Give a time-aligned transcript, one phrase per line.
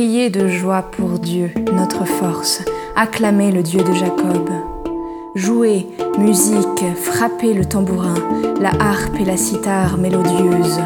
[0.00, 2.62] Criez de joie pour Dieu, notre force,
[2.96, 4.48] acclamez le Dieu de Jacob.
[5.34, 5.88] Jouez,
[6.18, 8.14] musique, frappez le tambourin,
[8.58, 10.80] la harpe et la cithare mélodieuse.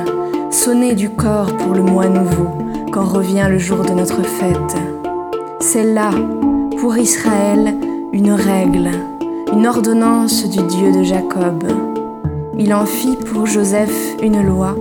[0.50, 2.48] Sonnez du corps pour le mois nouveau,
[2.90, 4.76] quand revient le jour de notre fête.
[5.60, 6.10] C'est là,
[6.80, 7.72] pour Israël,
[8.12, 8.90] une règle,
[9.52, 11.62] une ordonnance du Dieu de Jacob.
[12.58, 14.74] Il en fit pour Joseph une loi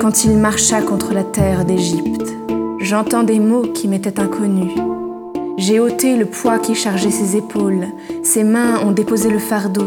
[0.00, 2.32] quand il marcha contre la terre d'Égypte.
[2.82, 4.72] J'entends des mots qui m'étaient inconnus.
[5.56, 7.86] J'ai ôté le poids qui chargeait ses épaules,
[8.24, 9.84] ses mains ont déposé le fardeau.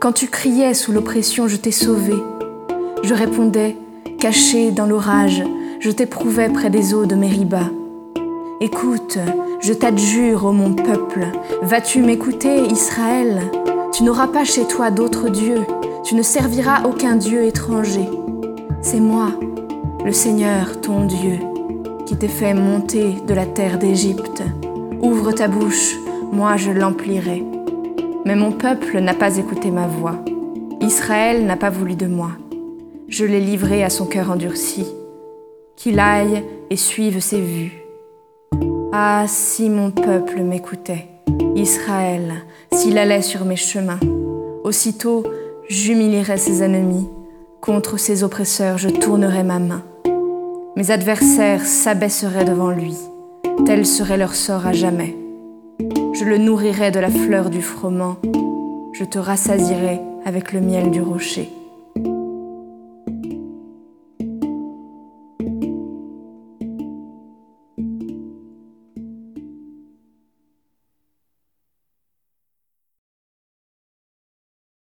[0.00, 2.12] Quand tu criais sous l'oppression, je t'ai sauvé.
[3.02, 3.78] Je répondais,
[4.20, 5.42] caché dans l'orage,
[5.80, 7.70] je t'éprouvais près des eaux de Mériba.
[8.60, 9.16] Écoute,
[9.60, 11.24] je t'adjure, ô mon peuple,
[11.62, 13.40] vas-tu m'écouter, Israël?
[13.94, 15.60] Tu n'auras pas chez toi d'autre Dieu,
[16.04, 18.06] tu ne serviras aucun Dieu étranger.
[18.82, 19.30] C'est moi,
[20.04, 21.38] le Seigneur, ton Dieu,
[22.06, 24.42] qui t'ai fait monter de la terre d'Égypte.
[25.02, 25.96] Ouvre ta bouche,
[26.32, 27.42] moi je l'emplirai.
[28.24, 30.24] Mais mon peuple n'a pas écouté ma voix.
[30.80, 32.30] Israël n'a pas voulu de moi.
[33.08, 34.86] Je l'ai livré à son cœur endurci.
[35.76, 37.82] Qu'il aille et suive ses vues.
[38.92, 41.06] Ah, si mon peuple m'écoutait,
[41.54, 44.00] Israël, s'il allait sur mes chemins,
[44.64, 45.24] aussitôt
[45.68, 47.08] j'humilierais ses ennemis,
[47.60, 49.82] contre ses oppresseurs je tournerais ma main.
[50.76, 52.94] Mes adversaires s'abaisseraient devant lui,
[53.64, 55.16] tel serait leur sort à jamais.
[56.12, 58.16] Je le nourrirai de la fleur du froment,
[58.92, 61.50] je te rassasierai avec le miel du rocher.